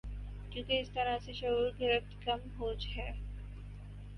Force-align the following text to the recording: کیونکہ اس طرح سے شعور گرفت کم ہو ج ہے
کیونکہ 0.51 0.79
اس 0.79 0.89
طرح 0.89 1.17
سے 1.19 1.33
شعور 1.33 1.69
گرفت 1.79 2.25
کم 2.25 2.39
ہو 2.59 2.73
ج 2.73 2.87
ہے 2.97 3.11